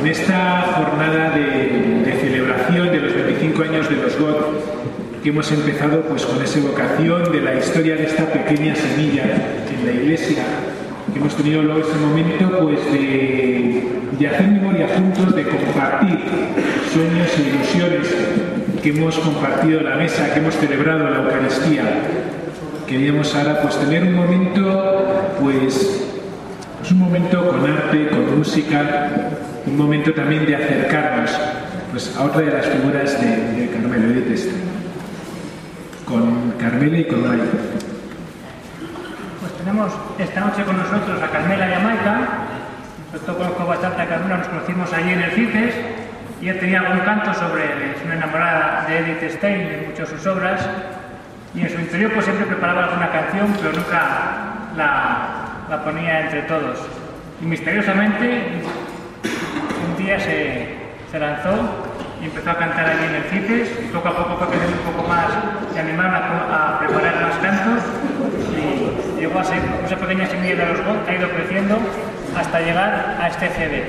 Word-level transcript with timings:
en 0.00 0.06
esta 0.06 0.62
jornada 0.76 1.30
de, 1.36 2.18
celebración 2.20 2.90
de 2.90 3.00
los 3.00 3.14
25 3.14 3.62
años 3.62 3.88
de 3.88 3.96
los 3.96 4.18
GOT, 4.18 5.22
que 5.22 5.28
hemos 5.28 5.50
empezado 5.52 6.02
pues, 6.02 6.24
con 6.24 6.42
esa 6.42 6.58
evocación 6.58 7.30
de 7.30 7.40
la 7.40 7.54
historia 7.54 7.96
de 7.96 8.04
esta 8.04 8.24
pequeña 8.26 8.74
semilla 8.74 9.24
en 9.24 9.86
la 9.86 9.92
iglesia, 9.92 10.42
que 11.12 11.18
hemos 11.18 11.36
tenido 11.36 11.62
luego 11.62 11.80
ese 11.80 11.96
momento 11.98 12.60
pues, 12.60 12.92
de, 12.92 13.84
de 14.18 14.28
hacer 14.28 14.48
memoria 14.48 14.88
juntos, 14.96 15.34
de 15.34 15.44
compartir 15.44 16.18
sueños 16.92 17.28
e 17.36 17.48
ilusiones 17.48 18.08
que 18.82 18.90
hemos 18.90 19.18
compartido 19.18 19.82
la 19.82 19.96
mesa, 19.96 20.32
que 20.32 20.40
hemos 20.40 20.54
celebrado 20.54 21.10
la 21.10 21.18
Eucaristía. 21.18 21.84
Queríamos 22.86 23.34
ahora 23.34 23.60
pues 23.62 23.76
tener 23.78 24.02
un 24.04 24.14
momento 24.14 25.36
pues 25.40 26.10
un 26.92 26.98
momento 26.98 27.48
con 27.48 27.70
arte, 27.70 28.08
con 28.08 28.38
música, 28.38 29.10
un 29.66 29.76
momento 29.76 30.12
también 30.12 30.44
de 30.46 30.56
acercarnos 30.56 31.30
pues, 31.90 32.16
a 32.16 32.24
otra 32.24 32.40
de 32.42 32.50
las 32.50 32.66
figuras 32.66 33.20
de, 33.20 33.36
de 33.52 33.70
Carmelo 33.70 34.08
de 34.08 34.22
Testa, 34.22 34.54
con 36.04 36.52
Carmela 36.52 36.98
y 36.98 37.04
con 37.04 37.28
Maika. 37.28 37.44
Pues 39.40 39.52
tenemos 39.58 39.92
esta 40.18 40.40
noche 40.40 40.64
con 40.64 40.76
nosotros 40.78 41.22
a 41.22 41.28
Carmela 41.28 41.68
y 41.68 41.72
a 41.74 41.78
Maika. 41.78 42.28
Yo 43.12 43.36
conozco 43.36 43.66
bastante 43.66 44.02
a 44.02 44.08
Carmela, 44.08 44.38
nos 44.38 44.48
conocimos 44.48 44.92
allí 44.92 45.12
en 45.12 45.22
el 45.22 45.30
CICES 45.32 45.74
y 46.40 46.48
él 46.48 46.58
tenía 46.58 46.80
algún 46.80 47.00
canto 47.00 47.34
sobre, 47.34 47.64
es 47.64 48.04
una 48.04 48.14
enamorada 48.14 48.86
de 48.88 48.98
Edith 48.98 49.30
Stein 49.36 49.60
y 49.60 49.86
muchas 49.88 50.10
de 50.10 50.16
sus 50.16 50.26
obras. 50.26 50.68
Y 51.54 51.62
en 51.62 51.70
su 51.70 51.80
interior 51.80 52.12
pues 52.12 52.24
siempre 52.24 52.46
preparaba 52.46 52.84
alguna 52.84 53.10
canción, 53.10 53.48
pero 53.60 53.72
nunca 53.72 54.70
la, 54.76 55.39
la 55.70 55.84
ponía 55.84 56.22
entre 56.22 56.42
todos. 56.42 56.78
Y 57.40 57.44
misteriosamente 57.44 58.42
un 59.86 60.04
día 60.04 60.18
se, 60.18 60.66
se 61.10 61.18
lanzó 61.18 61.54
y 62.20 62.24
empezó 62.24 62.50
a 62.50 62.58
cantar 62.58 62.86
allí 62.86 63.04
en 63.06 63.14
el 63.14 63.22
CITES 63.30 63.68
poco 63.94 64.08
a 64.08 64.16
poco 64.16 64.36
fue 64.36 64.48
creciendo 64.48 64.76
un 64.76 64.92
poco 64.92 65.08
más, 65.08 65.30
se 65.72 65.80
animaron 65.80 66.14
a, 66.14 66.78
preparar 66.78 67.14
más 67.22 67.36
cantos 67.38 67.82
y 68.52 69.20
llegó 69.20 69.38
a 69.38 69.44
ser 69.44 69.62
esa 69.86 69.96
pequeña 69.96 70.26
semilla 70.26 70.56
de 70.56 70.66
los 70.66 70.84
GOT 70.84 71.08
ha 71.08 71.14
ido 71.14 71.30
creciendo 71.30 71.78
hasta 72.36 72.60
llegar 72.60 73.16
a 73.20 73.28
este 73.28 73.48
CD. 73.50 73.84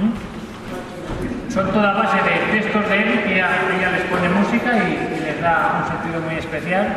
¿Mm? 0.00 1.52
Son 1.52 1.70
toda 1.72 1.92
base 1.92 2.16
de 2.16 2.58
textos 2.58 2.88
de 2.88 2.96
él 2.96 3.22
que 3.22 3.34
ella, 3.34 3.90
les 3.92 4.02
pone 4.02 4.28
música 4.28 4.72
y, 4.76 5.24
les 5.24 5.40
da 5.40 5.82
un 5.82 5.88
sentido 5.88 6.20
muy 6.22 6.36
especial. 6.36 6.96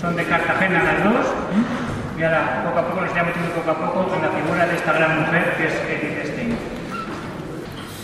Son 0.00 0.14
de 0.16 0.24
Cartagena 0.24 0.82
las 0.82 1.04
dos. 1.04 1.26
¿Mm? 1.54 1.85
Y 2.18 2.22
ahora 2.22 2.64
poco 2.64 2.78
a 2.78 2.88
poco 2.88 3.00
nos 3.02 3.10
estamos 3.10 3.28
metiendo 3.28 3.54
poco 3.54 3.70
a 3.70 3.78
poco 3.78 4.08
con 4.08 4.22
la 4.22 4.30
figura 4.30 4.66
de 4.66 4.74
esta 4.74 4.92
gran 4.92 5.20
mujer 5.20 5.54
que 5.56 5.66
es 5.66 5.74
Edith 5.74 6.32
Stein. 6.32 6.56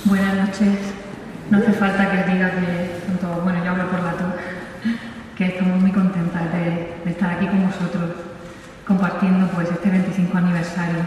Buenas 0.05 0.35
noches. 0.35 0.79
No 1.51 1.59
hace 1.59 1.73
falta 1.73 2.11
que 2.11 2.19
os 2.21 2.27
diga 2.27 2.51
que, 2.51 2.91
bueno, 3.43 3.65
yo 3.65 3.71
hablo 3.71 3.89
por 3.89 4.03
la 4.03 4.13
que 5.37 5.47
estamos 5.47 5.81
muy 5.81 5.93
contentas 5.93 6.43
de, 6.53 7.11
estar 7.11 7.31
aquí 7.31 7.47
con 7.47 7.67
vosotros, 7.67 8.11
compartiendo 8.87 9.49
pues 9.49 9.71
este 9.71 9.91
25 9.91 10.37
aniversario 10.39 11.01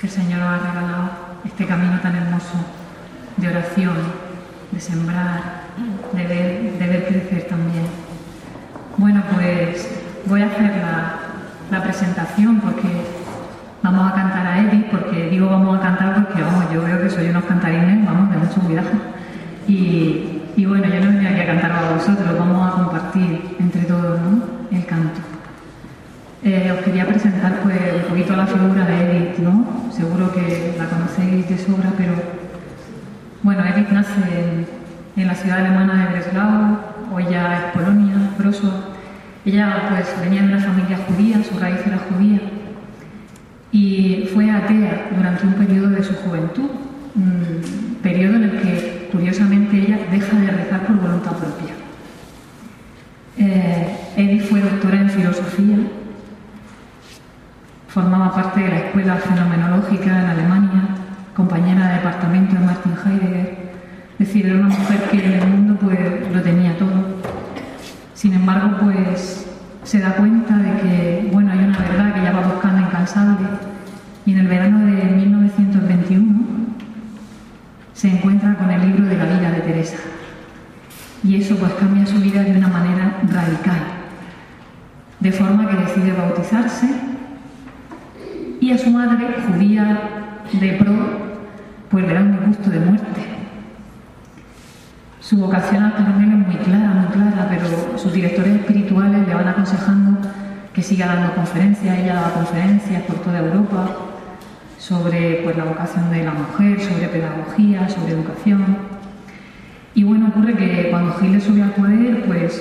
que 0.00 0.06
el 0.08 0.12
Señor 0.12 0.40
nos 0.40 0.48
ha 0.48 0.66
regalado, 0.66 1.10
este 1.44 1.66
camino 1.66 2.00
tan 2.00 2.16
hermoso 2.16 2.58
de 3.36 3.48
oración, 3.48 3.96
de 4.72 4.80
sembrar, 4.80 5.62
de 6.12 6.24
de 6.78 6.86
ver 6.86 7.06
crecer 7.06 7.46
también. 7.48 7.86
Bueno, 8.96 9.22
pues 9.32 9.88
voy 10.26 10.42
a 10.42 10.46
hacer 10.46 10.76
la, 10.76 11.21
la 11.72 11.82
presentación 11.82 12.60
porque 12.60 12.88
vamos 13.82 14.12
a 14.12 14.14
cantar 14.14 14.46
a 14.46 14.60
Edith, 14.60 14.90
porque 14.90 15.30
digo 15.30 15.48
vamos 15.48 15.78
a 15.78 15.80
cantar 15.80 16.14
porque 16.14 16.42
vamos, 16.42 16.66
yo 16.72 16.84
veo 16.84 17.00
que 17.02 17.08
soy 17.08 17.30
unos 17.30 17.44
cantarines, 17.44 18.04
vamos, 18.04 18.30
de 18.30 18.36
mucho 18.36 18.60
cuidado. 18.60 18.88
Y, 19.66 20.66
bueno, 20.66 20.84
yo 20.86 21.00
no 21.00 21.18
aquí 21.18 21.40
a 21.40 21.46
cantar 21.46 21.72
a 21.72 21.94
vosotros, 21.94 22.38
vamos 22.38 22.68
a 22.68 22.76
compartir 22.76 23.56
entre 23.58 23.82
todos 23.82 24.20
el 24.70 24.84
canto. 24.84 25.20
Eh, 26.44 26.74
os 26.76 26.84
quería 26.84 27.06
presentar 27.06 27.60
pues 27.62 27.78
un 28.02 28.10
poquito 28.10 28.36
la 28.36 28.46
figura 28.46 28.84
de 28.84 29.16
Edith, 29.16 29.38
¿no? 29.38 29.64
Seguro 29.90 30.30
que 30.32 30.74
la 30.76 30.86
conocéis 30.86 31.48
de 31.48 31.56
sobra, 31.56 31.90
pero 31.96 32.12
bueno, 33.42 33.64
Edith 33.64 33.88
nace 33.90 34.66
en, 35.16 35.26
la 35.26 35.34
ciudad 35.34 35.60
alemana 35.60 36.04
de 36.04 36.12
Breslau, 36.12 36.78
hoy 37.14 37.24
ya 37.30 37.54
es 37.54 37.64
Polonia, 37.72 38.14
Wrocław, 38.38 38.91
ella 39.44 39.88
pues 39.90 40.14
venía 40.20 40.42
de 40.42 40.48
una 40.48 40.60
familia 40.60 40.98
judía, 41.08 41.42
su 41.42 41.58
raíz 41.58 41.80
era 41.84 41.98
judía, 41.98 42.40
y 43.72 44.28
fue 44.32 44.50
atea 44.50 45.08
durante 45.16 45.46
un 45.46 45.54
periodo 45.54 45.90
de 45.90 46.04
su 46.04 46.14
juventud, 46.14 46.70
un 47.16 47.98
periodo 48.02 48.36
en 48.36 48.44
el 48.44 48.60
que 48.60 49.08
curiosamente 49.10 49.78
ella 49.78 49.98
deja 50.10 50.38
de 50.38 50.46
rezar 50.46 50.86
por 50.86 50.96
voluntad 50.96 51.32
propia. 51.32 51.74
Eh, 53.38 53.96
Edith 54.16 54.42
fue 54.42 54.60
doctora 54.60 55.00
en 55.00 55.10
filosofía, 55.10 55.78
formaba 57.88 58.34
parte 58.34 58.60
de 58.60 58.68
la 58.68 58.78
escuela 58.78 59.16
fenomenológica 59.16 60.20
en 60.20 60.26
Alemania, 60.26 60.82
compañera 61.34 61.88
de 61.88 61.94
departamento 61.94 62.54
de 62.54 62.60
Martin 62.60 62.92
Heidegger, 63.04 63.62
es 64.18 64.28
decir, 64.28 64.46
era 64.46 64.60
una 64.60 64.68
mujer 64.68 65.08
que 65.10 65.24
en 65.24 65.32
el 65.32 65.48
mundo 65.48 65.76
pues 65.80 65.98
lo 66.32 66.42
tenía 66.42 66.76
todo 66.78 67.11
sin 68.22 68.34
embargo, 68.34 68.76
pues 68.80 69.44
se 69.82 69.98
da 69.98 70.14
cuenta 70.14 70.56
de 70.56 70.80
que, 70.80 71.28
bueno, 71.32 71.50
hay 71.50 71.58
una 71.58 71.76
verdad 71.76 72.14
que 72.14 72.20
ella 72.20 72.30
va 72.30 72.52
buscando 72.52 72.80
incansable. 72.80 73.48
Y 74.24 74.34
en 74.34 74.38
el 74.38 74.46
verano 74.46 74.78
de 74.86 75.02
1921 75.10 76.40
se 77.92 78.10
encuentra 78.10 78.54
con 78.54 78.70
el 78.70 78.80
libro 78.80 79.06
de 79.06 79.16
la 79.16 79.24
vida 79.24 79.50
de 79.50 79.60
Teresa. 79.62 79.96
Y 81.24 81.34
eso 81.34 81.56
pues 81.56 81.72
cambia 81.72 82.06
su 82.06 82.20
vida 82.20 82.44
de 82.44 82.56
una 82.56 82.68
manera 82.68 83.18
radical, 83.28 83.80
de 85.18 85.32
forma 85.32 85.68
que 85.68 85.76
decide 85.78 86.12
bautizarse 86.12 86.86
y 88.60 88.70
a 88.70 88.78
su 88.78 88.88
madre, 88.92 89.34
judía 89.48 90.00
de 90.52 90.72
pro, 90.74 90.92
pues 91.90 92.06
le 92.06 92.14
da 92.14 92.20
un 92.20 92.46
gusto 92.46 92.70
de 92.70 92.78
muerte 92.78 93.41
su 95.22 95.36
vocación 95.36 95.84
al 95.84 95.94
Carmelo 95.94 96.36
es 96.38 96.46
muy 96.48 96.56
clara, 96.56 96.88
muy 96.88 97.06
clara, 97.12 97.46
pero 97.48 97.96
sus 97.96 98.12
directores 98.12 98.56
espirituales 98.56 99.26
le 99.26 99.34
van 99.34 99.46
aconsejando 99.46 100.18
que 100.74 100.82
siga 100.82 101.06
dando 101.06 101.32
conferencias. 101.34 101.96
Ella 101.96 102.14
daba 102.14 102.34
conferencias 102.34 103.02
por 103.02 103.16
toda 103.16 103.38
Europa 103.38 103.88
sobre 104.78 105.42
pues, 105.44 105.56
la 105.56 105.64
vocación 105.64 106.10
de 106.10 106.24
la 106.24 106.32
mujer, 106.32 106.80
sobre 106.80 107.06
pedagogía, 107.06 107.88
sobre 107.88 108.14
educación. 108.14 108.76
Y 109.94 110.02
bueno, 110.02 110.28
ocurre 110.28 110.54
que 110.54 110.88
cuando 110.90 111.16
Hitler 111.20 111.40
sube 111.40 111.62
al 111.62 111.70
poder, 111.70 112.24
pues 112.26 112.60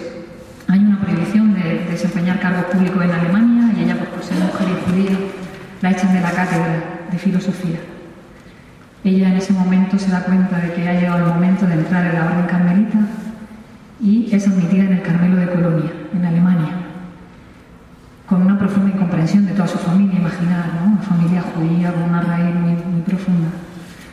hay 0.68 0.80
una 0.80 1.00
prohibición 1.00 1.56
de, 1.56 1.88
desempeñar 1.90 2.40
cargos 2.40 2.66
públicos 2.66 3.04
en 3.04 3.12
Alemania 3.12 3.74
y 3.76 3.84
ella, 3.86 3.98
pues, 3.98 4.10
por 4.10 4.24
ser 4.24 4.38
mujer 4.38 4.68
y 4.70 4.92
judía, 4.92 5.18
la 5.82 5.92
echan 5.92 6.14
de 6.14 6.22
la 6.22 6.32
cátedra 6.32 6.84
de 7.12 7.18
filosofía. 7.18 7.80
Ella 9.04 9.30
en 9.30 9.38
ese 9.38 9.54
momento 9.54 9.98
se 9.98 10.12
da 10.12 10.24
cuenta 10.24 10.60
de 10.60 10.74
que 10.74 10.88
ha 10.88 10.94
llegado 10.94 11.26
el 11.26 11.34
momento 11.34 11.66
de 11.66 11.74
entrar 11.74 12.06
en 12.06 12.14
la 12.14 12.26
orden 12.26 12.46
carmelita 12.46 13.00
y 14.00 14.30
es 14.32 14.48
admitida 14.48 14.84
en 14.84 14.94
el 14.94 15.02
Carmelo 15.02 15.38
de 15.38 15.48
Colonia, 15.48 15.92
en 16.14 16.26
Alemania, 16.26 16.74
con 18.28 18.44
una 18.44 18.60
profunda 18.60 18.92
incomprensión 18.92 19.46
de 19.48 19.54
toda 19.54 19.68
su 19.68 19.80
familia, 19.80 20.20
imaginar, 20.20 20.66
¿no? 20.76 20.94
Una 20.94 21.02
familia 21.02 21.42
judía 21.42 21.92
con 21.92 22.04
una 22.04 22.22
raíz 22.22 22.54
muy, 22.56 22.74
muy 22.74 23.02
profunda. 23.02 23.50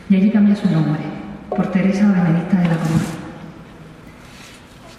Y 0.09 0.15
allí 0.15 0.31
cambia 0.31 0.55
su 0.55 0.69
nombre 0.71 1.01
por 1.49 1.67
Teresa 1.67 2.07
Benedicta 2.07 2.57
de 2.57 2.67
la 2.67 2.75
Cruz. 2.75 3.03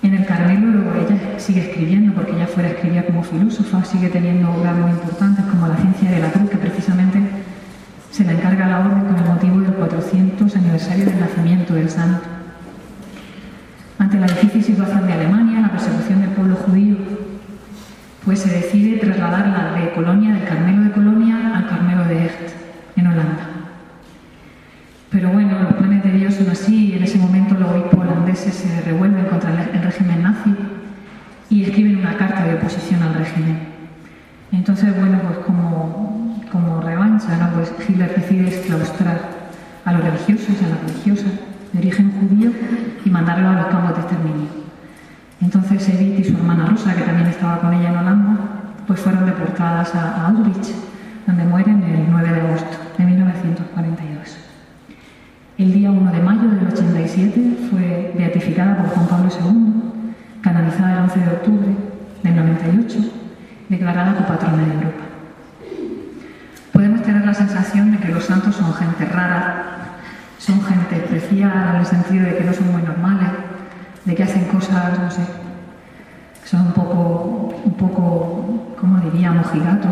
En 0.03 0.15
el 0.15 0.25
Carmelo 0.25 0.83
ella 0.95 1.39
sigue 1.39 1.63
escribiendo, 1.63 2.15
porque 2.15 2.33
ella 2.33 2.47
fuera 2.47 2.71
escribía 2.71 3.07
como 3.07 3.23
filósofa, 3.23 3.85
sigue 3.85 4.09
teniendo 4.09 4.51
obras 4.53 4.77
muy 4.77 4.93
importantes 4.93 5.45
como 5.47 5.67
La 5.67 5.77
ciencia 5.77 6.11
de 6.11 6.21
la 6.21 6.31
cruz, 6.31 6.49
que 6.49 6.57
precisamente 6.59 7.40
se 8.11 8.25
le 8.25 8.33
encarga 8.33 8.67
la 8.67 8.81
orden 8.81 9.05
con 9.05 9.17
el 9.17 9.25
motivo 9.25 9.61
del 9.61 9.75
400 9.75 10.57
aniversario 10.57 11.07
del 11.07 11.21
nacimiento 11.21 11.75
del 11.75 11.89
santo. 11.89 12.27
Ante 13.99 14.19
la 14.19 14.27
difícil 14.27 14.65
situación 14.65 15.07
de 15.07 15.13
Alemania, 15.13 15.61
la 15.61 15.71
persecución 15.71 16.21
del 16.23 16.31
pueblo 16.31 16.57
judío, 16.57 16.97
pues 18.25 18.41
se 18.41 18.51
decide 18.51 18.99
trasladarla 18.99 19.81
de 19.81 19.93
Colonia, 19.93 20.35
del 20.35 20.45
Carmelo 20.45 20.85
de 20.85 20.93
Colonia, 20.93 21.57
al 21.57 21.69
Carmelo 21.69 22.05
de 22.05 22.27
Echt, 22.27 22.55
en 22.97 23.07
Holanda. 23.07 23.47
Pero 25.11 25.31
bueno, 25.31 25.61
los 25.63 25.75
planes 25.75 26.05
de 26.05 26.13
Dios 26.13 26.35
son 26.35 26.51
así 26.51 26.93
y 26.93 26.97
en 26.97 27.03
ese 27.03 27.19
momento 27.19 27.55
los 27.55 27.71
obispos 27.71 28.01
holandeses 28.01 28.55
se 28.55 28.81
revuelven 28.83 29.27
contra 29.27 29.51
el 29.51 29.83
régimen 29.83 30.23
nazi 30.23 30.55
y 31.49 31.65
escriben 31.65 31.99
una 31.99 32.17
carta 32.17 32.45
de 32.45 32.55
oposición 32.55 33.03
al 33.03 33.15
régimen. 33.15 33.59
Entonces, 34.53 34.97
bueno, 34.99 35.21
pues 35.23 35.39
como 35.39 36.20
como 36.51 36.81
revancha, 36.81 37.51
pues 37.55 37.73
Hitler 37.89 38.15
decide 38.15 38.49
exclaustrar 38.49 39.21
a 39.85 39.93
los 39.93 40.03
religiosos 40.03 40.57
a 40.63 40.69
las 40.69 40.81
religiosas 40.83 41.33
de 41.73 41.79
origen 41.79 42.13
judío 42.13 42.51
y 43.05 43.11
mandarlos 43.11 43.57
a 43.57 43.61
los 43.63 43.67
campos 43.67 43.95
de 43.95 44.01
exterminio. 44.03 44.49
Entonces 45.41 45.89
Edith 45.89 46.19
y 46.19 46.25
su 46.25 46.37
hermana 46.37 46.67
Rosa, 46.67 46.95
que 46.95 47.03
también 47.03 47.29
estaba 47.29 47.61
con 47.61 47.73
ella 47.73 47.89
en 47.91 47.97
Holanda, 47.97 48.37
pues 48.87 49.01
fueron 49.01 49.25
deportadas 49.27 49.95
a 49.95 50.27
Auschwitz, 50.27 50.75
donde 51.27 51.45
mueren 51.45 51.83
el 51.83 52.11
9 52.11 52.31
de 52.31 52.41
agosto 52.41 52.77
de 52.99 53.05
1942. 53.05 54.37
El 55.59 55.73
día 55.73 55.91
1 55.91 56.13
de 56.13 56.21
mayo 56.21 56.49
del 56.49 56.69
87 56.69 57.69
fue 57.71 58.13
beatificada 58.17 58.77
por 58.77 58.89
Juan 58.89 59.07
Pablo 59.07 59.29
II, 59.31 60.41
canonizada 60.43 60.93
el 60.93 60.99
11 61.05 61.21
de 61.21 61.29
octubre 61.29 61.77
del 62.23 62.37
98, 62.37 62.99
declarada 63.69 64.17
copatrona 64.17 64.65
de 64.65 64.75
Europa. 64.75 65.05
Podemos 66.73 67.03
tener 67.03 67.25
la 67.27 67.35
sensación 67.35 67.93
de 67.93 67.99
que 67.99 68.10
los 68.21 68.27
santos 68.27 68.55
son 68.55 68.75
gente 68.75 69.07
rara, 69.07 69.63
son 70.37 70.61
gente 70.63 70.95
especial 70.95 71.71
en 71.71 71.81
el 71.81 71.87
sentido 71.87 72.27
de 72.27 72.37
que 72.37 72.45
no 72.45 72.53
son 72.53 72.71
muy 72.71 72.83
normales, 72.83 73.31
de 74.05 74.15
que 74.15 74.23
hacen 74.23 74.45
cosas, 74.45 74.99
no 74.99 75.11
sé, 75.11 75.23
son 76.45 76.67
un 76.67 76.73
poco, 76.73 77.55
un 77.65 77.73
poco, 77.73 78.77
como 78.79 79.01
diríamos, 79.01 79.51
gigatos. 79.51 79.91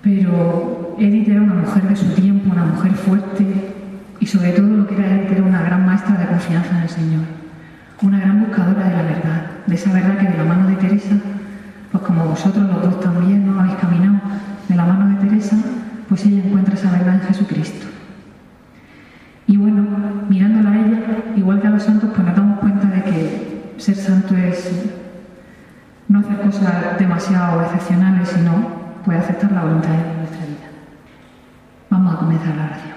Pero 0.00 0.96
Edith 0.98 1.28
era 1.28 1.42
una 1.42 1.52
mujer 1.52 1.82
de 1.82 1.96
su 1.96 2.06
tiempo, 2.14 2.50
una 2.50 2.64
mujer 2.64 2.92
fuerte 2.92 3.74
y 4.18 4.26
sobre 4.26 4.52
todo 4.52 4.68
lo 4.68 4.86
que 4.86 4.94
era 4.94 5.14
Edith 5.14 5.32
era 5.32 5.42
una 5.42 5.62
gran 5.64 5.84
maestra 5.84 6.16
de 6.16 6.28
confianza 6.28 6.70
en 6.78 6.82
el 6.82 6.88
Señor, 6.88 7.24
una 8.00 8.20
gran 8.20 8.40
buscadora 8.40 8.88
de 8.88 8.96
la 8.96 9.02
verdad, 9.02 9.42
de 9.66 9.74
esa 9.74 9.92
verdad 9.92 10.16
que 10.16 10.28
de 10.28 10.38
la 10.38 10.44
mano 10.44 10.66
de 10.66 10.76
Teresa, 10.76 11.14
pues 11.90 12.02
como 12.04 12.24
vosotros 12.24 12.66
los 12.70 12.80
dos 12.80 13.00
también 13.00 13.46
no 13.46 13.60
habéis 13.60 13.76
caminado 13.76 14.18
de 14.66 14.76
la 14.76 14.86
mano 14.86 15.08
de 15.10 15.28
Teresa, 15.28 15.56
pues 16.12 16.26
ella 16.26 16.44
encuentra 16.44 16.74
esa 16.74 16.90
verdad 16.90 17.14
en 17.14 17.20
Jesucristo. 17.22 17.86
Y 19.46 19.56
bueno, 19.56 19.82
mirándola 20.28 20.70
a 20.70 20.76
ella, 20.76 21.00
igual 21.36 21.62
que 21.62 21.68
a 21.68 21.70
los 21.70 21.84
santos, 21.84 22.10
pues 22.14 22.26
nos 22.26 22.36
damos 22.36 22.58
cuenta 22.58 22.86
de 22.88 23.02
que 23.02 23.72
ser 23.78 23.94
santo 23.94 24.36
es 24.36 24.90
no 26.08 26.18
hacer 26.18 26.36
cosas 26.42 26.98
demasiado 26.98 27.62
excepcionales, 27.62 28.28
sino 28.28 28.52
puede 29.06 29.20
aceptar 29.20 29.52
la 29.52 29.62
voluntad 29.62 29.88
de 29.88 30.18
nuestra 30.18 30.44
vida. 30.44 30.68
Vamos 31.88 32.14
a 32.14 32.18
comenzar 32.18 32.56
la 32.56 32.64
oración. 32.66 32.92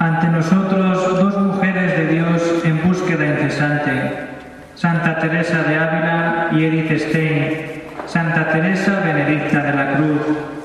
Ante 0.00 0.26
nosotros 0.26 1.20
dos 1.20 1.46
mujeres 1.46 1.96
de 1.96 2.06
Dios 2.08 2.42
en 2.64 2.88
búsqueda 2.88 3.40
incesante, 3.40 4.30
Santa 4.74 5.20
Teresa 5.20 5.62
de 5.62 5.78
Ávila 5.78 6.48
y 6.50 6.64
Edith 6.64 6.90
Stein, 7.02 7.82
Santa 8.06 8.50
Teresa 8.50 8.98
Benedicta 9.04 9.62
de 9.62 9.74
la 9.74 9.92
Cruz, 9.92 10.55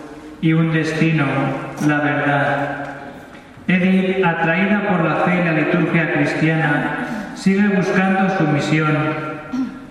y 0.41 0.53
un 0.53 0.71
destino, 0.71 1.25
la 1.87 1.97
verdad. 1.99 2.85
Edith, 3.67 4.25
atraída 4.25 4.87
por 4.89 5.01
la 5.01 5.15
fe 5.17 5.39
y 5.39 5.45
la 5.45 5.53
liturgia 5.53 6.13
cristiana, 6.13 7.07
sigue 7.35 7.67
buscando 7.69 8.27
su 8.37 8.43
misión, 8.47 8.97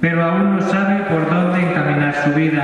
pero 0.00 0.24
aún 0.24 0.56
no 0.56 0.62
sabe 0.62 1.04
por 1.04 1.30
dónde 1.30 1.60
encaminar 1.60 2.14
su 2.24 2.32
vida. 2.32 2.62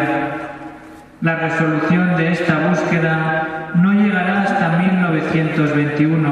La 1.20 1.36
resolución 1.36 2.16
de 2.16 2.32
esta 2.32 2.68
búsqueda 2.68 3.70
no 3.74 3.92
llegará 3.92 4.42
hasta 4.42 4.78
1921, 4.78 6.30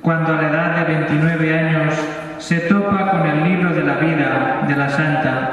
cuando 0.00 0.32
a 0.32 0.42
la 0.42 0.48
edad 0.48 0.76
de 0.76 0.94
29 0.94 1.58
años 1.58 1.94
se 2.38 2.60
topa 2.60 3.10
con 3.10 3.26
el 3.26 3.44
libro 3.44 3.74
de 3.74 3.84
la 3.84 3.94
vida 3.94 4.62
de 4.66 4.76
la 4.76 4.88
Santa. 4.88 5.50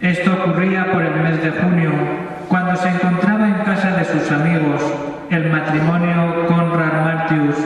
Esto 0.00 0.32
ocurría 0.32 0.92
por 0.92 1.02
el 1.02 1.14
mes 1.16 1.42
de 1.42 1.50
junio, 1.50 1.90
cuando 2.48 2.76
se 2.76 2.88
encontraba 2.88 3.46
en 3.46 3.64
casa 3.64 3.90
de 3.92 4.04
sus 4.06 4.30
amigos, 4.32 4.80
el 5.30 5.50
matrimonio 5.50 6.46
Conrad 6.46 7.04
Martius, 7.04 7.56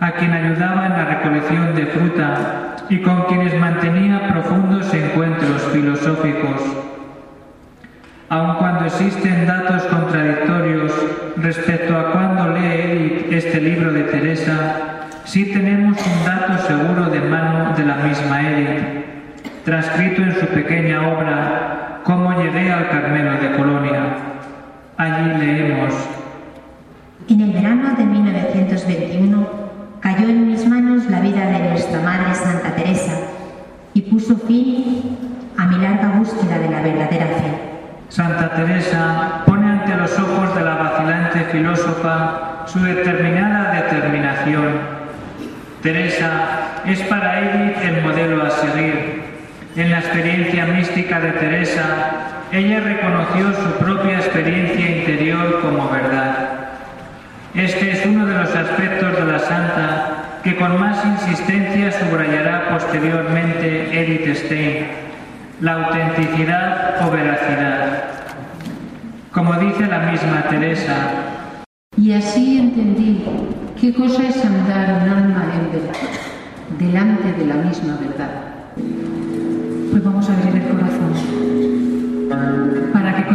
a 0.00 0.12
quien 0.12 0.32
ayudaba 0.32 0.86
en 0.86 0.92
la 0.92 1.04
recolección 1.04 1.74
de 1.76 1.86
fruta 1.86 2.76
y 2.88 2.98
con 3.02 3.24
quienes 3.24 3.58
mantenía 3.58 4.28
profundos 4.28 4.92
encuentros 4.92 5.62
filosóficos. 5.72 6.60
Aun 8.30 8.56
cuando 8.56 8.86
existen 8.86 9.46
datos 9.46 9.84
contradictorios 9.84 10.92
respecto 11.36 11.96
a 11.96 12.12
cuándo 12.12 12.48
lee 12.48 12.66
Edith 12.66 13.32
este 13.32 13.60
libro 13.60 13.92
de 13.92 14.04
Teresa, 14.04 14.52
sí 15.24 15.52
tenemos 15.52 15.98
un 16.04 16.24
dato 16.24 16.58
seguro 16.66 17.10
de 17.10 17.20
mano 17.20 17.74
de 17.76 17.84
la 17.84 17.96
misma 17.96 18.42
Edith, 18.42 19.64
transcrito 19.64 20.22
en 20.22 20.34
su 20.40 20.46
pequeña 20.46 21.08
obra 21.08 21.79
Cómo 22.04 22.32
llegué 22.40 22.72
al 22.72 22.88
Carmelo 22.88 23.32
de 23.32 23.56
Colonia. 23.56 24.00
Allí 24.96 25.34
leemos. 25.38 25.94
En 27.28 27.40
el 27.40 27.52
verano 27.52 27.94
de 27.96 28.04
1921 28.04 29.48
cayó 30.00 30.28
en 30.28 30.48
mis 30.48 30.66
manos 30.66 31.04
la 31.10 31.20
vida 31.20 31.46
de 31.46 31.68
nuestra 31.70 32.00
Madre 32.00 32.34
Santa 32.34 32.74
Teresa 32.74 33.12
y 33.92 34.00
puso 34.02 34.36
fin 34.36 35.18
a 35.56 35.66
mi 35.66 35.76
larga 35.76 36.12
búsqueda 36.18 36.58
de 36.58 36.70
la 36.70 36.80
verdadera 36.80 37.26
fe. 37.26 37.70
Santa 38.08 38.50
Teresa 38.56 39.42
pone 39.46 39.70
ante 39.70 39.94
los 39.94 40.18
ojos 40.18 40.54
de 40.54 40.62
la 40.62 40.74
vacilante 40.76 41.44
filósofa 41.52 42.64
su 42.66 42.80
determinada 42.80 43.72
determinación. 43.82 45.00
Teresa 45.82 46.82
es 46.86 47.00
para 47.02 47.40
Edith 47.40 47.76
el 47.82 48.02
modelo 48.02 48.44
a 48.44 48.50
seguir. 48.50 49.29
En 49.80 49.90
la 49.90 50.00
experiencia 50.00 50.66
mística 50.66 51.18
de 51.20 51.32
Teresa, 51.32 51.82
ella 52.52 52.80
reconoció 52.80 53.50
su 53.54 53.78
propia 53.82 54.18
experiencia 54.18 54.98
interior 54.98 55.62
como 55.62 55.88
verdad. 55.88 56.68
Este 57.54 57.92
es 57.92 58.04
uno 58.04 58.26
de 58.26 58.34
los 58.34 58.54
aspectos 58.54 59.16
de 59.16 59.32
la 59.32 59.38
santa 59.38 60.40
que 60.44 60.54
con 60.56 60.78
más 60.78 61.02
insistencia 61.06 61.92
subrayará 61.92 62.68
posteriormente 62.68 63.88
Edith 63.98 64.36
Stein, 64.36 64.86
la 65.62 65.72
autenticidad 65.72 66.96
o 67.08 67.10
veracidad. 67.10 68.04
Como 69.32 69.54
dice 69.54 69.86
la 69.86 70.00
misma 70.00 70.42
Teresa, 70.50 70.94
y 71.96 72.12
así 72.12 72.58
entendí 72.58 73.24
qué 73.80 73.94
cosa 73.94 74.28
es 74.28 74.44
andar 74.44 75.02
un 75.02 75.08
alma 75.08 75.44
en 75.54 75.72
verdad, 75.72 76.00
delante 76.78 77.32
de 77.32 77.46
la 77.46 77.54
misma 77.54 77.96
verdad. 77.98 79.19
Vamos 80.02 80.28
a 80.30 80.32
abrir 80.32 80.62
el 80.62 80.68
corazón 80.68 81.12
para 82.92 83.16
que 83.16 83.26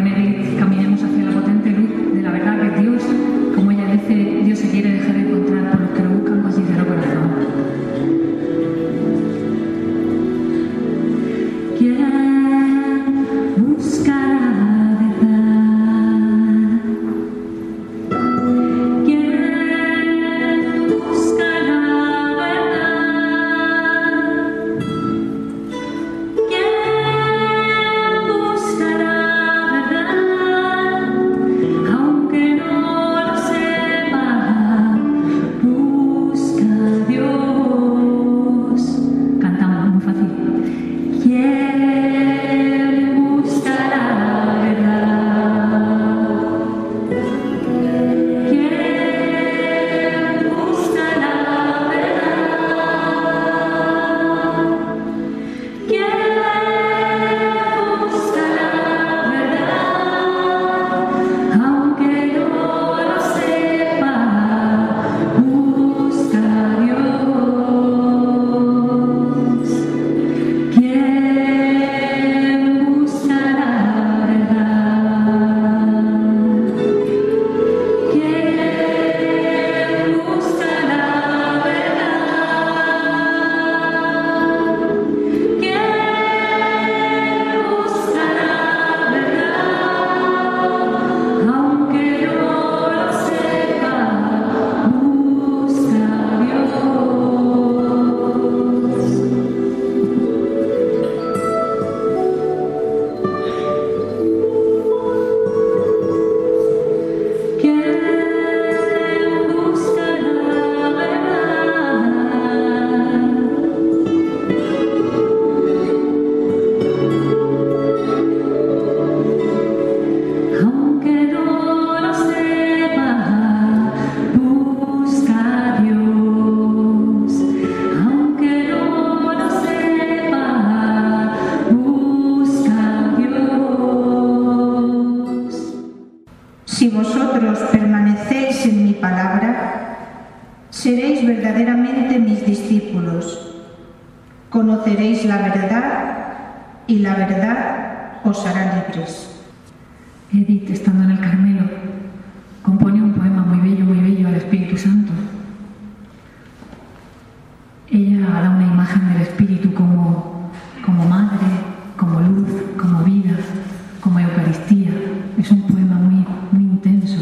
Es 164.47 165.52
un 165.52 165.64
poema 165.64 165.95
muy, 165.95 166.23
muy 166.52 166.64
intenso. 166.64 167.18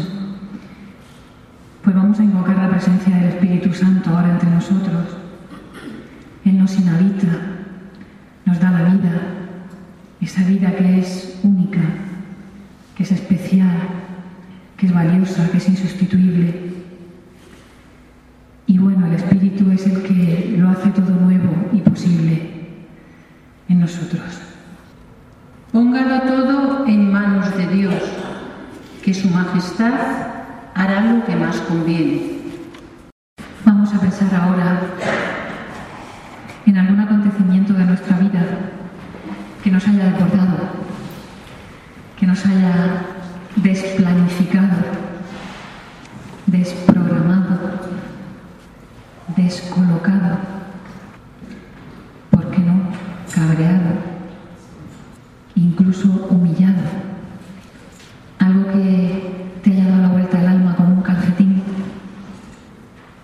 Pues 1.82 1.96
vamos 1.96 2.20
a 2.20 2.24
invocar 2.24 2.56
la 2.56 2.68
presencia 2.68 3.16
del 3.16 3.28
Espíritu 3.30 3.72
Santo 3.72 4.10
ahora 4.10 4.32
entre 4.32 4.50
nosotros. 4.50 5.16
Él 6.44 6.58
nos 6.58 6.78
inhabita, 6.78 7.28
nos 8.44 8.60
da 8.60 8.70
la 8.70 8.84
vida, 8.84 9.22
esa 10.20 10.44
vida 10.44 10.76
que 10.76 10.98
es 10.98 11.40
única, 11.42 11.80
que 12.94 13.04
es 13.04 13.12
especial, 13.12 13.78
que 14.76 14.86
es 14.86 14.92
valiosa, 14.92 15.48
que 15.50 15.56
es 15.56 15.68
insustituible. 15.68 16.74
Y 18.66 18.78
bueno, 18.78 19.06
el 19.06 19.14
Espíritu 19.14 19.70
es 19.70 19.86
el 19.86 20.02
que 20.02 20.56
lo 20.58 20.68
hace 20.68 20.90
todo 20.90 21.10
nuevo 21.10 21.70
y 21.72 21.80
posible 21.80 22.50
en 23.70 23.80
nosotros. 23.80 24.44
Póngalo 25.74 26.20
todo 26.20 26.86
en 26.86 27.10
manos 27.10 27.56
de 27.56 27.66
Dios, 27.66 27.94
que 29.02 29.12
Su 29.12 29.28
Majestad 29.54 29.94
hará 30.74 31.00
lo 31.02 31.24
que 31.24 31.36
más 31.36 31.58
conviene. 31.58 32.40
Vamos 33.64 33.94
a 33.94 34.00
pensar 34.00 34.34
ahora 34.34 34.80
en 36.66 36.76
algún 36.76 36.98
acontecimiento 36.98 37.72
de 37.72 37.84
nuestra 37.84 38.18
vida 38.18 38.44
que 39.62 39.70
nos 39.70 39.86
haya 39.86 40.06
desbordado, 40.06 40.56
que 42.18 42.26
nos 42.26 42.44
haya 42.44 43.04
desplanificado, 43.54 44.76
desprogramado, 46.46 47.60
descolocado, 49.36 50.36
¿por 52.30 52.50
qué 52.50 52.58
no? 52.58 52.88
Cabreado, 53.32 53.92
incluso 55.54 56.08
humillado. 56.28 57.14
Algo 58.40 58.72
que 58.72 59.34
te 59.64 59.70
haya 59.70 59.88
dado 59.88 60.02
la 60.02 60.08
vuelta 60.08 60.38
al 60.38 60.46
alma 60.46 60.76
como 60.76 60.96
un 60.96 61.00
calcetín, 61.00 61.62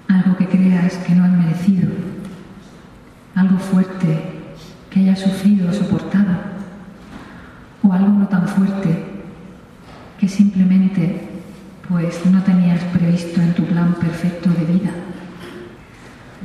algo 0.09 0.35
que 0.39 0.49
creas 0.49 0.95
que 0.95 1.15
no 1.15 1.25
has 1.25 1.33
merecido, 1.33 1.91
algo 3.35 3.59
fuerte 3.59 4.41
que 4.89 5.01
hayas 5.01 5.19
sufrido 5.19 5.69
o 5.69 5.73
soportado, 5.75 6.33
o 7.83 7.93
algo 7.93 8.09
no 8.09 8.27
tan 8.29 8.49
fuerte 8.49 9.05
que 10.19 10.29
simplemente 10.29 11.29
pues 12.11 12.27
no 12.27 12.43
tenías 12.43 12.83
previsto 12.93 13.41
en 13.41 13.55
tu 13.55 13.65
plan 13.65 13.95
perfecto 13.95 14.51
de 14.51 14.65
vida. 14.65 14.91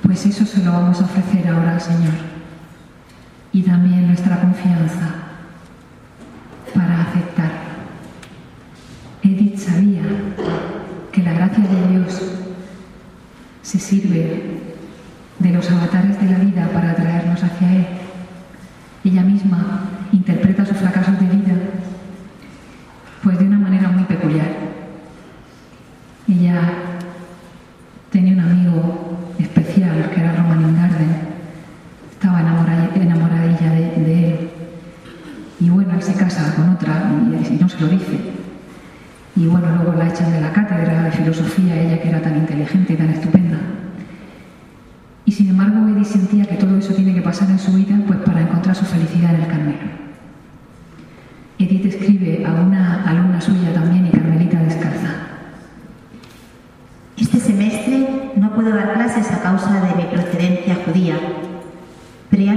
Pues 0.04 0.24
eso 0.28 0.46
se 0.46 0.64
lo 0.64 0.72
vamos 0.72 1.02
a 1.02 1.06
ofrecer 1.06 1.48
ahora 1.48 1.74
al 1.74 1.82
Señor. 1.82 2.14
Y 3.52 3.64
también 3.64 4.06
nuestra 4.06 4.40
confianza 4.42 5.10
para 6.76 7.02
aceptar. 7.02 7.52
Edith 9.24 9.58
sabía 9.58 10.04
que 11.12 11.24
la 11.24 11.34
gracia 11.34 11.64
de 11.64 11.88
Dios 11.88 12.22
se 13.64 13.80
sirve 13.80 14.62
de 15.40 15.50
los 15.50 15.72
avatares 15.72 16.22
de 16.22 16.30
la 16.30 16.38
vida 16.38 16.70
para 16.72 16.85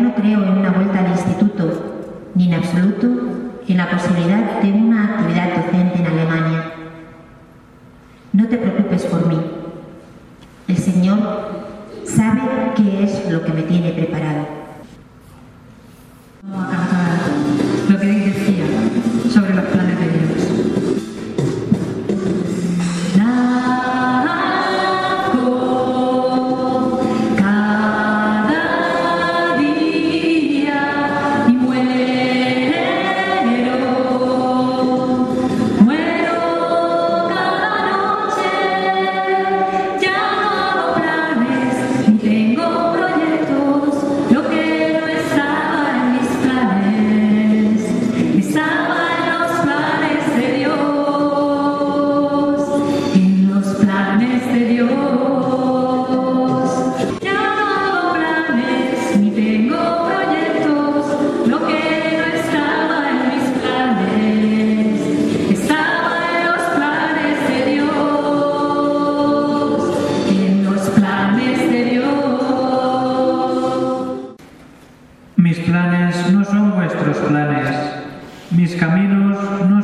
no 0.09 0.15
creo 0.15 0.43
en 0.43 0.59
una 0.59 0.71
vuelta 0.71 1.01
al 1.01 1.09
instituto, 1.09 2.31
ni 2.35 2.47
en 2.47 2.55
absoluto 2.55 3.07
en 3.69 3.77
la 3.77 3.91
posibilidad 3.91 4.61
de 4.63 4.73
una 4.73 5.05
actividad 5.05 5.57
docente 5.57 5.99
en 5.99 6.07
Alemania. 6.07 6.73
No 8.33 8.49
te 8.49 8.57
preocupes 8.57 9.05
por 9.05 9.27
mí. 9.27 9.39
El 10.67 10.77
Señor 10.79 11.19
sabe 12.05 12.41
qué 12.75 13.05
es 13.05 13.31
lo 13.31 13.45
que 13.45 13.53
me 13.53 13.63
tiene 13.63 13.78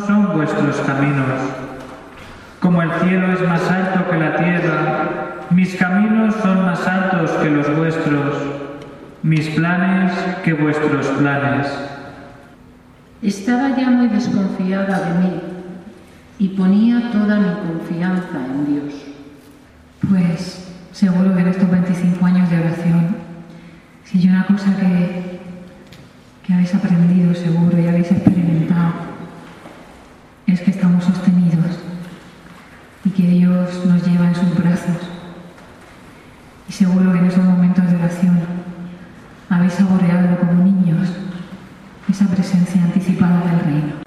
son 0.06 0.34
vuestros 0.34 0.76
caminos. 0.80 1.26
Como 2.60 2.82
el 2.82 2.90
cielo 3.02 3.32
es 3.32 3.46
más 3.46 3.70
alto 3.70 4.10
que 4.10 4.16
la 4.16 4.36
tierra, 4.36 5.46
mis 5.50 5.76
caminos 5.76 6.34
son 6.42 6.64
más 6.64 6.86
altos 6.86 7.30
que 7.32 7.50
los 7.50 7.76
vuestros, 7.76 8.36
mis 9.22 9.48
planes 9.50 10.12
que 10.42 10.54
vuestros 10.54 11.06
planes. 11.08 11.66
Estaba 13.22 13.76
ya 13.76 13.90
muy 13.90 14.08
desconfiada 14.08 15.00
de 15.00 15.18
mí 15.20 15.40
y 16.38 16.48
ponía 16.48 17.10
toda 17.10 17.36
mi 17.36 17.54
confianza 17.54 18.38
en 18.46 18.66
Dios. 18.66 18.94
Pues 20.08 20.68
seguro 20.92 21.34
que 21.34 21.40
en 21.40 21.48
estos 21.48 21.70
25 21.70 22.26
años 22.26 22.50
de 22.50 22.60
oración, 22.60 23.16
si 24.04 24.18
hay 24.18 24.28
una 24.28 24.46
cosa 24.46 24.76
que, 24.76 25.40
que 26.46 26.52
habéis 26.52 26.74
aprendido 26.74 27.34
seguro 27.34 27.78
y 27.78 27.86
habéis 27.86 28.10
experimentado, 28.10 29.03
es 30.54 30.60
que 30.60 30.70
estamos 30.70 31.02
sostenidos 31.02 31.80
y 33.04 33.10
que 33.10 33.24
Dios 33.24 33.84
nos 33.86 34.06
lleva 34.06 34.28
en 34.28 34.34
sus 34.36 34.56
brazos. 34.56 34.98
Y 36.68 36.72
seguro 36.72 37.12
que 37.12 37.18
en 37.18 37.24
esos 37.24 37.44
momentos 37.44 37.84
de 37.90 37.96
oración 37.96 38.38
habéis 39.50 39.72
saboreado 39.72 40.38
como 40.38 40.62
niños 40.64 41.08
esa 42.08 42.26
presencia 42.28 42.80
anticipada 42.84 43.40
del 43.50 43.60
reino. 43.60 44.04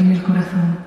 abrir 0.00 0.16
el 0.16 0.22
corazón. 0.22 0.79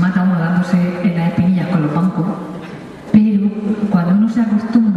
mata 0.00 0.22
uno 0.22 0.38
dándose 0.38 0.78
en 1.02 1.16
las 1.16 1.28
espinillas 1.28 1.68
con 1.68 1.82
los 1.82 1.94
bancos, 1.94 2.26
pero 3.12 3.48
cuando 3.90 4.14
uno 4.14 4.28
se 4.28 4.40
acostumbra 4.40 4.89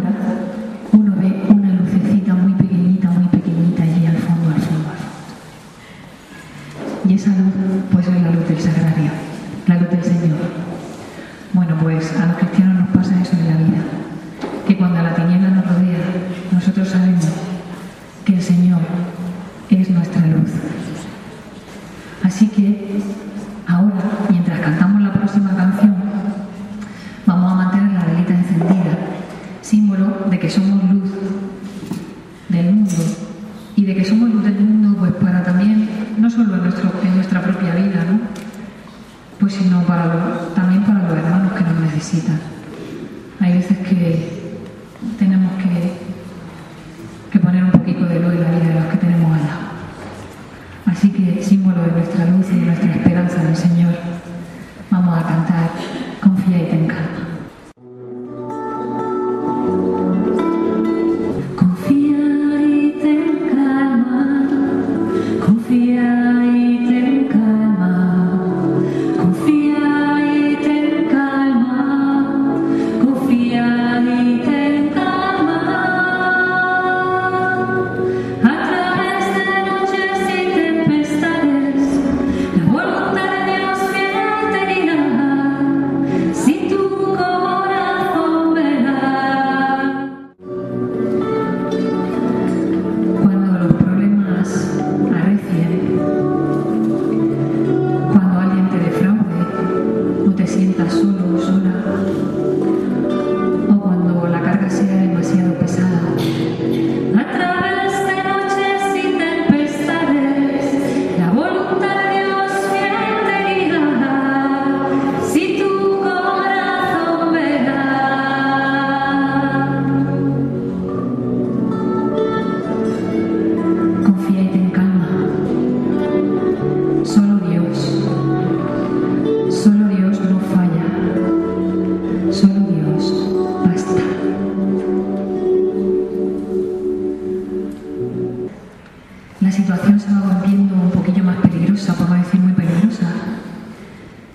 la 139.44 139.52
situación 139.52 140.00
se 140.00 140.08
va 140.08 140.22
volviendo 140.22 140.74
un 140.74 140.90
poquillo 140.90 141.22
más 141.22 141.36
peligrosa, 141.38 141.94
por 141.96 142.10
no 142.10 142.16
decir 142.16 142.40
muy 142.40 142.54
peligrosa. 142.54 143.12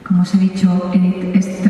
Como 0.07 0.23
os 0.23 0.35
he 0.35 0.39
dicho, 0.39 0.91
Edith 0.93 1.35
es 1.35 1.47
este 1.47 1.69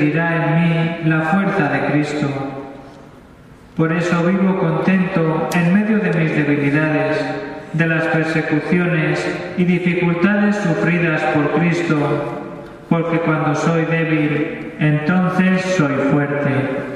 en 0.00 0.54
mí 0.54 1.10
la 1.10 1.20
fuerza 1.22 1.68
de 1.68 1.92
Cristo. 1.92 2.26
Por 3.76 3.92
eso 3.92 4.22
vivo 4.24 4.58
contento 4.58 5.48
en 5.54 5.74
medio 5.74 5.98
de 5.98 6.12
mis 6.12 6.34
debilidades, 6.34 7.24
de 7.72 7.86
las 7.86 8.04
persecuciones 8.04 9.24
y 9.56 9.64
dificultades 9.64 10.56
sufridas 10.56 11.22
por 11.34 11.52
Cristo, 11.52 11.96
porque 12.88 13.18
cuando 13.20 13.54
soy 13.54 13.84
débil, 13.84 14.72
entonces 14.80 15.62
soy 15.76 15.94
fuerte. 16.10 16.89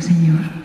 Señor. 0.00 0.55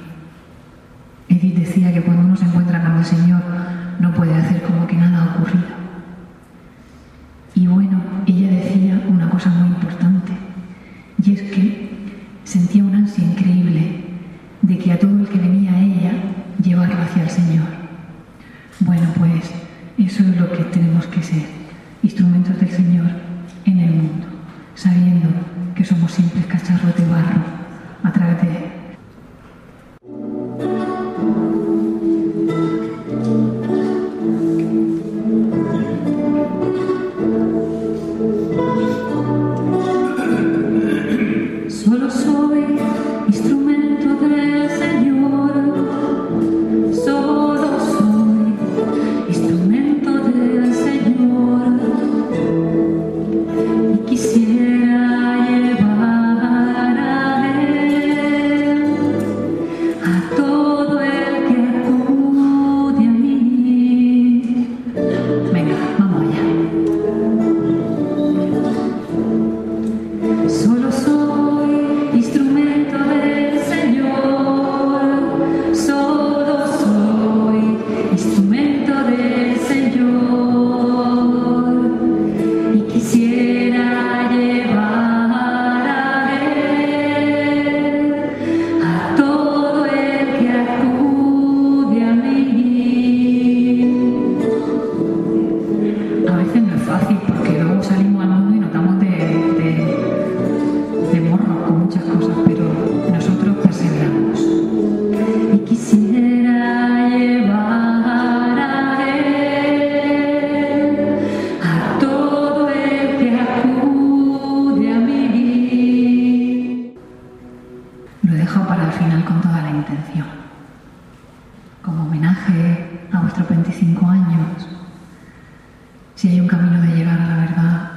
de 126.79 126.95
llegar 126.95 127.19
a 127.19 127.27
la 127.27 127.35
verdad, 127.37 127.91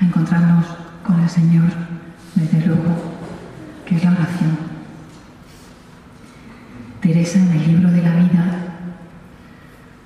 a 0.00 0.04
encontrarnos 0.04 0.64
con 1.06 1.20
el 1.20 1.28
Señor, 1.28 1.70
desde 2.34 2.66
luego, 2.66 3.14
que 3.86 3.96
es 3.96 4.04
la 4.04 4.10
oración. 4.10 4.58
Teresa 7.00 7.38
en 7.38 7.50
el 7.52 7.66
libro 7.66 7.90
de 7.90 8.02
la 8.02 8.14
vida, 8.16 8.44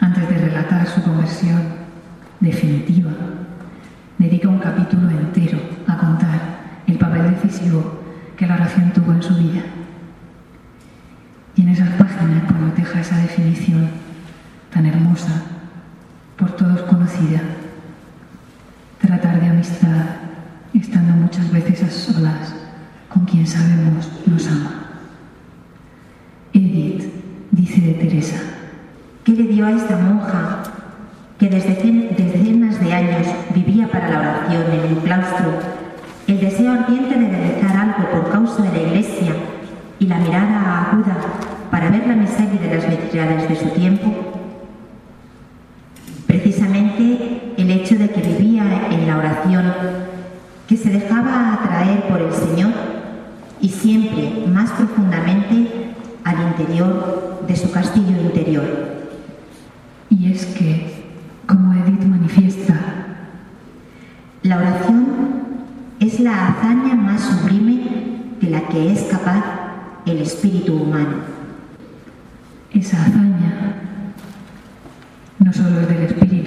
antes 0.01 0.29
de 0.29 0.39
relatar 0.39 0.87
su 0.87 1.03
conversión, 1.03 1.63
Y 60.11 60.33
es 60.33 60.47
que, 60.47 61.05
como 61.47 61.75
Edith 61.75 62.05
manifiesta, 62.05 62.75
la 64.43 64.57
oración 64.57 65.07
es 66.01 66.21
la 66.21 66.49
hazaña 66.49 66.95
más 66.95 67.21
sublime 67.21 67.83
de 68.41 68.51
la 68.51 68.63
que 68.69 68.93
es 68.93 69.03
capaz 69.03 69.45
el 70.07 70.19
espíritu 70.19 70.75
humano. 70.75 71.17
Esa 72.73 73.03
hazaña 73.03 73.75
no 75.39 75.53
solo 75.53 75.81
es 75.81 75.89
del 75.89 76.03
espíritu, 76.05 76.38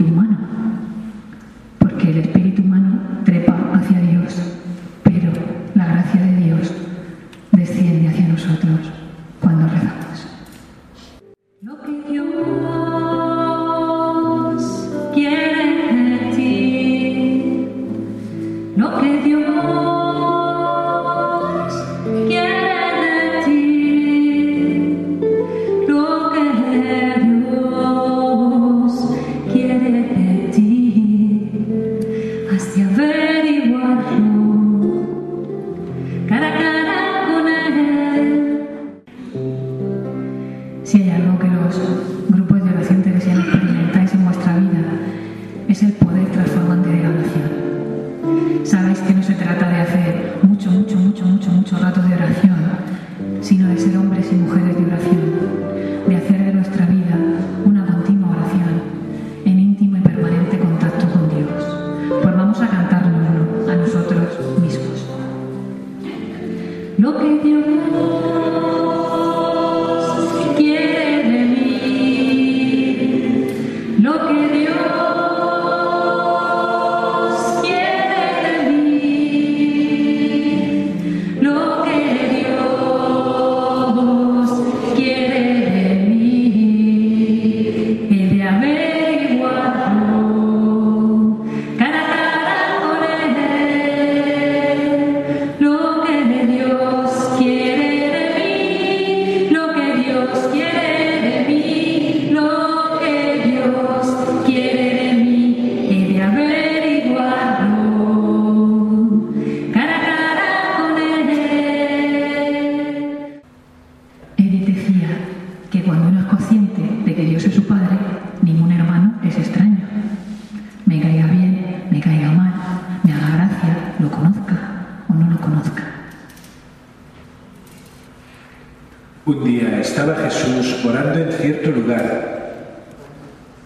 Un 129.23 129.43
día 129.43 129.79
estaba 129.79 130.15
Jesús 130.15 130.83
orando 130.83 131.19
en 131.19 131.31
cierto 131.31 131.69
lugar, 131.69 132.55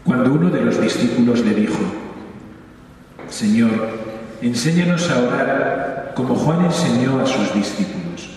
cuando 0.03 0.33
uno 0.33 0.49
de 0.49 0.61
los 0.61 0.81
discípulos 0.81 1.45
le 1.45 1.53
dijo, 1.53 1.79
Señor, 3.29 3.71
enséñanos 4.41 5.09
a 5.09 5.19
orar 5.19 6.13
como 6.13 6.35
Juan 6.35 6.65
enseñó 6.65 7.21
a 7.21 7.25
sus 7.25 7.53
discípulos. 7.53 8.29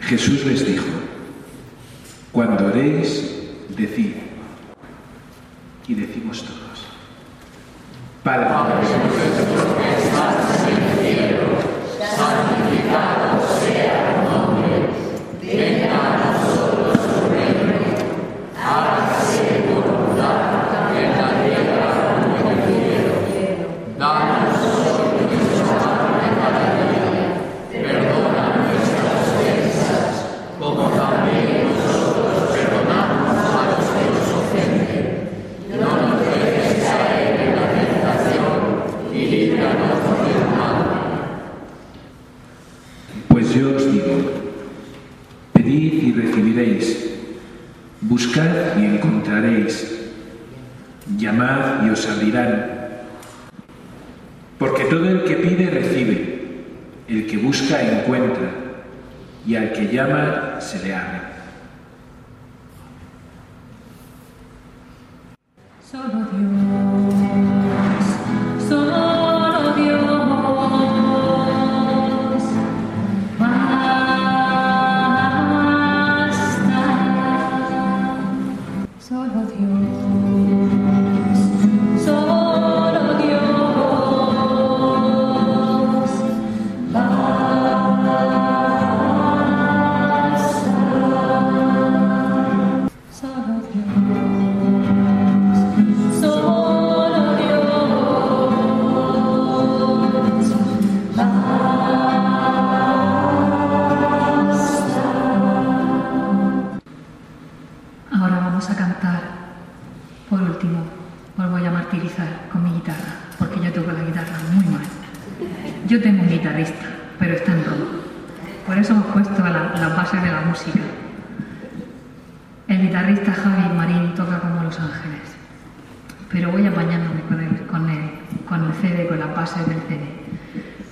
Jesús 0.00 0.44
les 0.44 0.66
dijo, 0.66 0.86
cuando 2.32 2.66
oréis, 2.66 3.42
decid, 3.68 4.14
y 5.86 5.94
decimos 5.94 6.42
todos, 6.42 6.86
Padre, 8.24 8.48
encuentra, 57.82 58.48
y 59.46 59.56
al 59.56 59.72
que 59.72 59.88
llama 59.88 60.56
se 60.60 60.86
le 60.86 60.94
abre. 60.94 61.35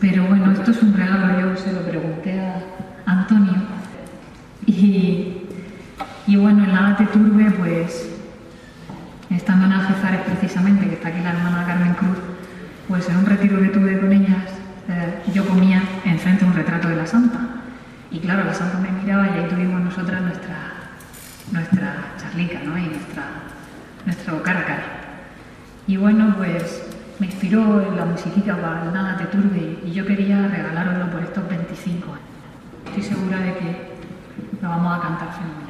Pero 0.04 0.26
bueno, 0.26 0.52
esto 0.52 0.70
es 0.70 0.82
un 0.82 0.92
regalo, 0.92 1.40
yo 1.40 1.56
se 1.56 1.72
lo 1.72 1.80
pregunté 1.80 2.38
a 2.38 2.60
Antonio 3.06 3.54
y, 4.66 5.46
y 6.26 6.36
bueno, 6.36 6.62
en 6.62 6.74
Nada 6.74 6.94
te 6.98 7.06
turbe, 7.06 7.50
pues 7.52 8.10
estando 9.30 9.64
en 9.64 9.72
Algezares 9.72 10.20
precisamente, 10.26 10.88
que 10.88 10.92
está 10.96 11.08
aquí 11.08 11.22
la 11.22 11.30
hermana 11.30 11.64
Carmen 11.66 11.94
Cruz, 11.94 12.18
pues 12.86 13.08
en 13.08 13.16
un 13.16 13.24
retiro 13.24 13.58
que 13.62 13.68
tuve 13.68 13.98
con 13.98 14.12
ellas, 14.12 14.44
eh, 14.90 15.22
yo 15.32 15.46
comía 15.48 15.82
enfrente 16.04 16.44
un 16.44 16.52
retrato 16.52 16.88
de 16.88 16.96
la 16.96 17.06
Santa. 17.06 17.38
Y 18.10 18.18
claro, 18.18 18.44
la 18.44 18.52
Santa 18.52 18.76
me 18.80 18.90
miraba 18.90 19.26
y 19.28 19.38
ahí 19.38 19.48
tuvimos 19.48 19.80
nosotras 19.80 20.20
nuestra, 20.20 20.56
nuestra 21.50 21.94
charlica, 22.20 22.58
¿no? 22.62 22.76
Y 22.76 22.88
nuestra, 22.88 23.22
nuestro 24.04 24.42
cara 24.42 24.66
a. 24.66 24.82
Y 25.86 25.96
bueno, 25.96 26.34
pues 26.36 26.83
me 27.18 27.26
inspiró 27.26 27.94
la 27.94 28.04
musiquita 28.04 28.56
para 28.56 28.84
Nada 28.86 29.16
te 29.16 29.24
turbe 29.26 29.78
y 29.84 29.92
yo 29.92 30.04
quería 30.04 30.48
regalároslo 30.48 31.10
por 31.12 31.22
estos 31.22 31.48
25 31.48 32.06
años. 32.06 32.20
Estoy 32.86 33.02
segura 33.02 33.38
de 33.38 33.54
que 33.54 33.94
lo 34.60 34.68
vamos 34.68 34.98
a 34.98 35.02
cantar 35.02 35.32
fenomenal. 35.32 35.63